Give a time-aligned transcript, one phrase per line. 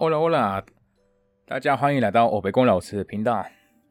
[0.00, 0.64] Hola Hola，
[1.44, 3.44] 大家欢迎来到欧北宫老师的频道。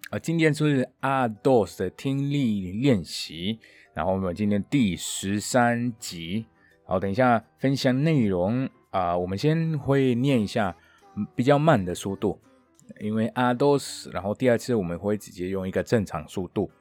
[0.09, 3.59] 呃，今天是阿 dos 的听力练习，
[3.93, 6.47] 然后我们今天第十三集。
[6.83, 10.75] 好，等一下分享内容啊，我们先会念一下
[11.35, 12.41] 比较慢的速度，
[12.99, 16.71] 因为阿 dos，然后第二次我们会直接用一个正常速度。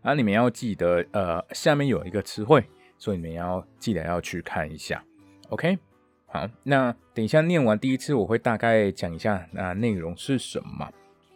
[0.00, 2.64] 啊，你们要记得，呃，下面有一个词汇，
[2.96, 5.04] 所以你们要记得要去看一下。
[5.50, 5.78] OK。
[6.27, 10.91] 好，那等一下念完第一次，我会大概讲一下那内容是什么，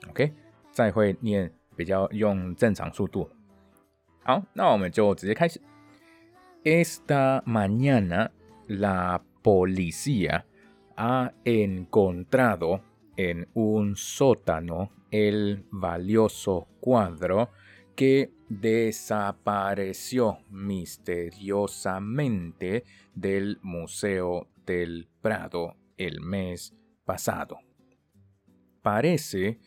[0.09, 0.34] OK，
[0.72, 3.30] 再会念比较用正常速度。
[4.23, 5.62] 好，那我们就直接开始。
[6.63, 8.31] Esta mañana
[8.67, 10.44] la policía
[10.98, 12.81] ha encontrado
[13.16, 17.49] en un sótano el valioso cuadro
[17.95, 22.84] que desapareció misteriosamente
[23.16, 27.59] del Museo del Prado el mes pasado.
[28.83, 29.61] Parece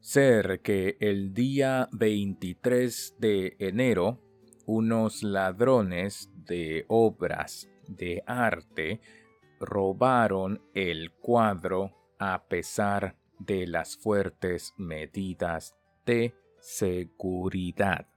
[0.00, 4.20] ser que el día 23 de enero
[4.66, 9.00] unos ladrones de obras de arte
[9.60, 18.08] robaron el cuadro a pesar de las fuertes medidas de seguridad.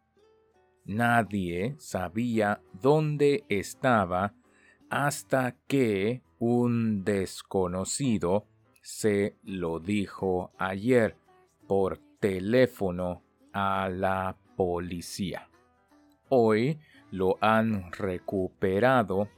[0.85, 4.33] Nadie sabía dónde estaba
[4.89, 8.47] hasta que un desconocido
[8.81, 11.15] se lo dijo ayer
[11.67, 15.49] por teléfono a la policía.
[16.29, 16.79] Hoy
[17.11, 19.29] lo han recuperado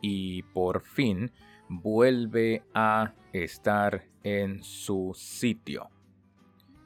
[0.00, 1.30] y por fin
[1.68, 5.88] vuelve a estar en su sitio.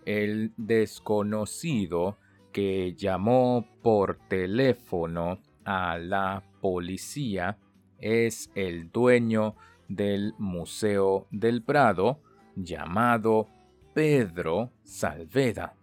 [0.05, 2.19] El desconocido
[2.53, 7.59] que llamó por teléfono a la policía
[8.05, 9.57] es el dueño
[9.89, 12.21] del Museo del Prado
[12.55, 13.49] llamado
[13.95, 15.75] Pedro Salveda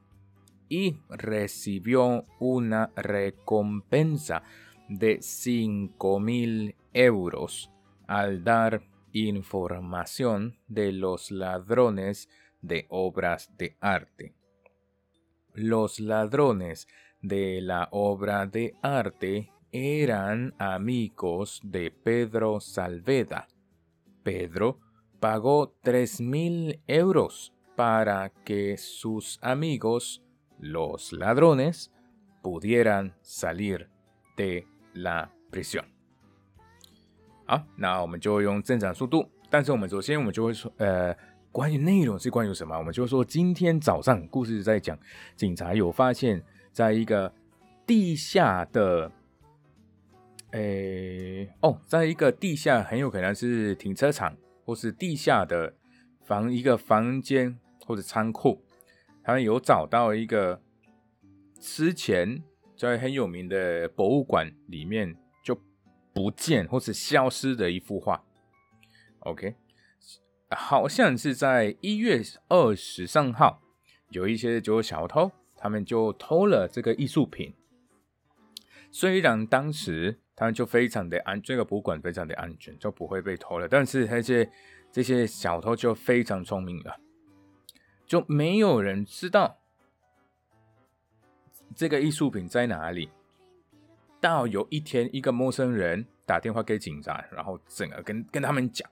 [0.70, 4.44] y recibió una recompensa
[4.88, 7.72] de 5 mil euros
[8.08, 8.84] al dar
[9.14, 12.30] información de los ladrones
[12.62, 14.36] de obras de arte.
[15.54, 16.88] Los ladrones
[17.22, 23.47] de la obra de arte eran amigos de Pedro Salveda.
[24.23, 24.79] Pedro
[25.21, 30.23] pagó tres mil euros para que sus amigos,
[30.59, 31.91] los ladrones,
[32.43, 33.89] pudieran salir
[34.37, 35.85] de la prisión.
[37.45, 39.29] 好，那我们就用正常速度。
[39.49, 41.15] 但是我们首先我们就会说，呃，
[41.53, 42.77] 关于内容是关于什么？
[42.77, 44.99] 我们就说今天早上故事在讲，
[45.37, 47.33] 警察有发现，在一个
[47.87, 49.11] 地下的
[50.52, 54.36] 诶，哦，在一个地下很有可能是停车场，
[54.66, 55.74] 或是地下的
[56.26, 58.62] 房一个房间或者仓库，
[59.24, 60.62] 他们有找到一个
[61.60, 62.44] 之前
[62.76, 65.58] 在很有名的博物馆里面就
[66.14, 68.22] 不见或是消失的一幅画。
[69.20, 69.56] OK，
[70.50, 73.62] 好像是在一月二十三号，
[74.10, 77.54] 有一些就小偷，他们就偷了这个艺术品。
[78.92, 80.20] 虽然当时。
[80.34, 83.68] 他们就非常的安，这个博物馆非常的安全，就不会被偷了。
[83.68, 84.50] 但是那些
[84.92, 86.98] 这些小偷就非常聪明了，
[88.08, 89.60] 就没有人知道
[91.76, 93.12] 这个艺术品在哪里。
[94.20, 98.90] 到有一天，一个陌生人打电话给警察，然后整个跟跟他们讲，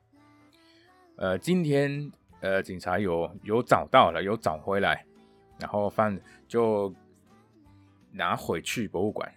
[1.16, 2.12] 呃，今天
[2.42, 5.04] 呃警察有有找到了，有找回来，
[5.60, 6.16] 然后放
[6.48, 6.94] 就
[8.12, 9.34] 拿回去博物馆。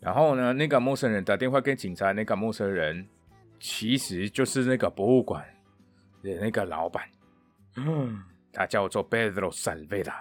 [0.00, 3.06] 然后呢，那个陌生人打电话给警察，那个陌生人
[3.58, 5.44] 其实就是那个博物馆
[6.22, 7.06] 的那个老板，
[7.76, 10.14] 嗯，他叫做 Pedro Salveda。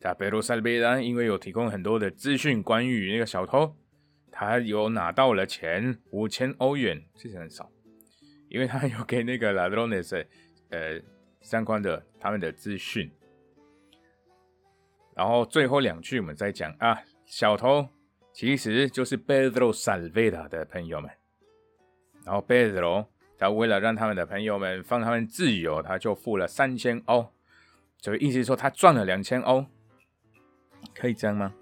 [0.00, 3.74] 他 Pedro Salveda 因为有提供很多的资讯关于那个小偷，
[4.30, 7.70] 他有拿到了钱五千欧元，其实很少，
[8.50, 10.26] 因为他有给那个 Ladrones
[10.68, 11.00] 呃
[11.40, 13.10] 相关的他们的资讯。
[15.16, 17.88] 然后最后两句我们再讲啊，小偷。
[18.33, 21.09] 其实就是 Pedro Salveda 的朋友们，
[22.25, 23.07] 然后 Pedro
[23.37, 27.31] 他为了让他们的朋友们放他们自由，他就付了三千欧，
[27.97, 29.65] 所以意思说他赚了两千欧，
[30.93, 31.53] 可以这样吗？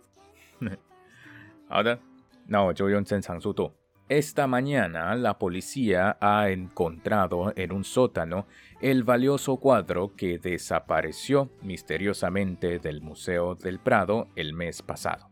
[1.70, 2.00] 好的，
[2.48, 3.72] 那我就用正常速度。
[4.10, 8.46] Esta mañana la policía ha encontrado en un sótano
[8.80, 15.30] el valioso cuadro que desapareció misteriosamente del Museo del Prado el mes pasado.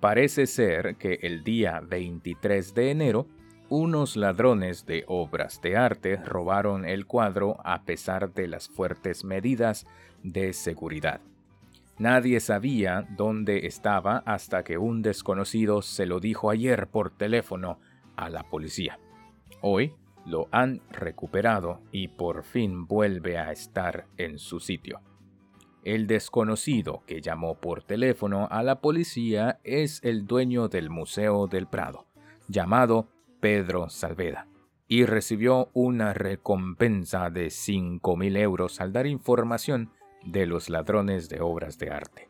[0.00, 3.26] Parece ser que el día 23 de enero
[3.68, 9.86] unos ladrones de obras de arte robaron el cuadro a pesar de las fuertes medidas
[10.22, 11.20] de seguridad.
[11.98, 17.80] Nadie sabía dónde estaba hasta que un desconocido se lo dijo ayer por teléfono
[18.16, 18.98] a la policía.
[19.60, 19.92] Hoy
[20.24, 25.00] lo han recuperado y por fin vuelve a estar en su sitio.
[25.88, 31.66] El desconocido que llamó por teléfono a la policía es el dueño del Museo del
[31.66, 32.04] Prado,
[32.46, 33.08] llamado
[33.40, 34.48] Pedro Salveda,
[34.86, 39.90] y recibió una recompensa de 5.000 euros al dar información
[40.26, 42.28] de los ladrones de obras de arte.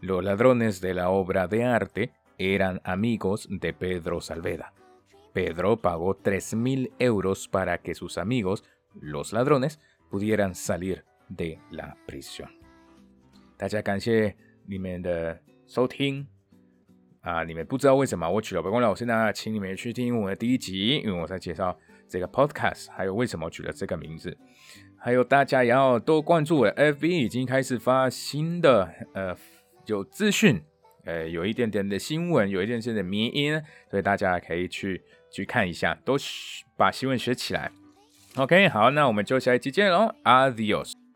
[0.00, 4.72] Los ladrones de la obra de arte eran amigos de Pedro Salveda.
[5.32, 8.62] Pedro pagó 3.000 euros para que sus amigos,
[8.94, 9.80] los ladrones,
[10.12, 12.57] pudieran salir de la prisión.
[13.58, 14.32] 大家感谢
[14.68, 16.24] 你们的收听
[17.22, 17.42] 啊！
[17.42, 19.32] 你们不知道为什么我取了白光老师呢？
[19.32, 21.76] 请你们去听我的第一集，因为我在介绍
[22.08, 24.38] 这个 podcast，还有为什么取了这个名字。
[24.96, 29.36] 还有大家也要多关注我的 FB，已经开始发新的呃
[29.86, 30.62] 有资讯，
[31.04, 33.60] 呃有一点点的新闻，有一点点的迷音，
[33.90, 35.02] 所以大家可以去
[35.32, 36.16] 去看一下，都
[36.76, 37.72] 把新闻学起来。
[38.36, 41.07] OK，好，那我们就下一期见喽，Adios。